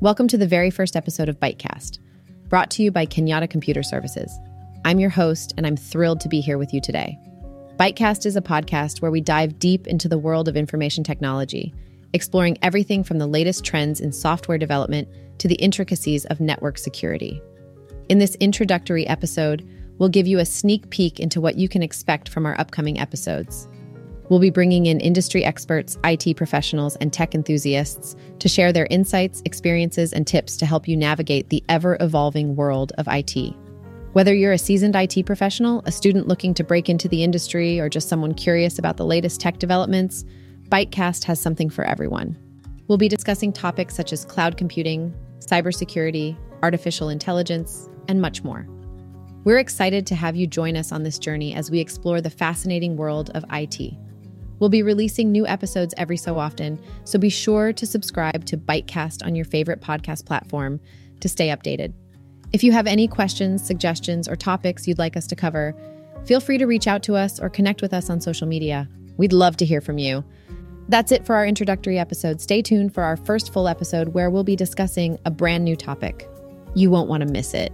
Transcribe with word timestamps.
Welcome 0.00 0.28
to 0.28 0.38
the 0.38 0.46
very 0.46 0.70
first 0.70 0.94
episode 0.94 1.28
of 1.28 1.40
Bytecast, 1.40 1.98
brought 2.48 2.70
to 2.70 2.84
you 2.84 2.92
by 2.92 3.04
Kenyatta 3.04 3.50
Computer 3.50 3.82
Services. 3.82 4.30
I'm 4.84 5.00
your 5.00 5.10
host, 5.10 5.54
and 5.56 5.66
I'm 5.66 5.76
thrilled 5.76 6.20
to 6.20 6.28
be 6.28 6.40
here 6.40 6.56
with 6.56 6.72
you 6.72 6.80
today. 6.80 7.18
Bytecast 7.80 8.24
is 8.24 8.36
a 8.36 8.40
podcast 8.40 9.02
where 9.02 9.10
we 9.10 9.20
dive 9.20 9.58
deep 9.58 9.88
into 9.88 10.08
the 10.08 10.16
world 10.16 10.46
of 10.46 10.56
information 10.56 11.02
technology, 11.02 11.74
exploring 12.12 12.58
everything 12.62 13.02
from 13.02 13.18
the 13.18 13.26
latest 13.26 13.64
trends 13.64 13.98
in 13.98 14.12
software 14.12 14.56
development 14.56 15.08
to 15.38 15.48
the 15.48 15.56
intricacies 15.56 16.24
of 16.26 16.38
network 16.38 16.78
security. 16.78 17.42
In 18.08 18.20
this 18.20 18.36
introductory 18.36 19.04
episode, 19.08 19.68
we'll 19.98 20.10
give 20.10 20.28
you 20.28 20.38
a 20.38 20.46
sneak 20.46 20.90
peek 20.90 21.18
into 21.18 21.40
what 21.40 21.58
you 21.58 21.68
can 21.68 21.82
expect 21.82 22.28
from 22.28 22.46
our 22.46 22.56
upcoming 22.60 23.00
episodes. 23.00 23.66
We'll 24.28 24.40
be 24.40 24.50
bringing 24.50 24.86
in 24.86 25.00
industry 25.00 25.42
experts, 25.44 25.98
IT 26.04 26.36
professionals, 26.36 26.96
and 26.96 27.12
tech 27.12 27.34
enthusiasts 27.34 28.14
to 28.40 28.48
share 28.48 28.72
their 28.72 28.86
insights, 28.90 29.40
experiences, 29.46 30.12
and 30.12 30.26
tips 30.26 30.58
to 30.58 30.66
help 30.66 30.86
you 30.86 30.96
navigate 30.96 31.48
the 31.48 31.64
ever 31.68 31.96
evolving 32.00 32.54
world 32.54 32.92
of 32.98 33.08
IT. 33.08 33.54
Whether 34.12 34.34
you're 34.34 34.52
a 34.52 34.58
seasoned 34.58 34.96
IT 34.96 35.24
professional, 35.24 35.82
a 35.86 35.92
student 35.92 36.28
looking 36.28 36.52
to 36.54 36.64
break 36.64 36.90
into 36.90 37.08
the 37.08 37.22
industry, 37.22 37.80
or 37.80 37.88
just 37.88 38.08
someone 38.08 38.34
curious 38.34 38.78
about 38.78 38.98
the 38.98 39.06
latest 39.06 39.40
tech 39.40 39.58
developments, 39.58 40.24
Bytecast 40.68 41.24
has 41.24 41.40
something 41.40 41.70
for 41.70 41.84
everyone. 41.84 42.36
We'll 42.86 42.98
be 42.98 43.08
discussing 43.08 43.52
topics 43.52 43.94
such 43.94 44.12
as 44.12 44.26
cloud 44.26 44.58
computing, 44.58 45.14
cybersecurity, 45.38 46.36
artificial 46.62 47.08
intelligence, 47.08 47.88
and 48.08 48.20
much 48.20 48.44
more. 48.44 48.66
We're 49.44 49.58
excited 49.58 50.06
to 50.08 50.14
have 50.14 50.36
you 50.36 50.46
join 50.46 50.76
us 50.76 50.92
on 50.92 51.02
this 51.02 51.18
journey 51.18 51.54
as 51.54 51.70
we 51.70 51.80
explore 51.80 52.20
the 52.20 52.28
fascinating 52.28 52.96
world 52.96 53.30
of 53.34 53.44
IT. 53.50 53.94
We'll 54.58 54.70
be 54.70 54.82
releasing 54.82 55.30
new 55.30 55.46
episodes 55.46 55.94
every 55.96 56.16
so 56.16 56.38
often, 56.38 56.78
so 57.04 57.18
be 57.18 57.28
sure 57.28 57.72
to 57.72 57.86
subscribe 57.86 58.44
to 58.46 58.56
Bytecast 58.56 59.24
on 59.24 59.34
your 59.34 59.44
favorite 59.44 59.80
podcast 59.80 60.26
platform 60.26 60.80
to 61.20 61.28
stay 61.28 61.48
updated. 61.48 61.92
If 62.52 62.64
you 62.64 62.72
have 62.72 62.86
any 62.86 63.06
questions, 63.06 63.64
suggestions, 63.64 64.28
or 64.28 64.36
topics 64.36 64.88
you'd 64.88 64.98
like 64.98 65.16
us 65.16 65.26
to 65.28 65.36
cover, 65.36 65.74
feel 66.24 66.40
free 66.40 66.58
to 66.58 66.66
reach 66.66 66.86
out 66.86 67.02
to 67.04 67.14
us 67.14 67.38
or 67.38 67.48
connect 67.48 67.82
with 67.82 67.92
us 67.92 68.10
on 68.10 68.20
social 68.20 68.46
media. 68.46 68.88
We'd 69.16 69.32
love 69.32 69.56
to 69.58 69.66
hear 69.66 69.80
from 69.80 69.98
you. 69.98 70.24
That's 70.88 71.12
it 71.12 71.26
for 71.26 71.34
our 71.34 71.46
introductory 71.46 71.98
episode. 71.98 72.40
Stay 72.40 72.62
tuned 72.62 72.94
for 72.94 73.02
our 73.02 73.16
first 73.16 73.52
full 73.52 73.68
episode 73.68 74.08
where 74.08 74.30
we'll 74.30 74.44
be 74.44 74.56
discussing 74.56 75.18
a 75.26 75.30
brand 75.30 75.64
new 75.64 75.76
topic. 75.76 76.28
You 76.74 76.90
won't 76.90 77.08
want 77.08 77.22
to 77.22 77.28
miss 77.28 77.52
it. 77.52 77.72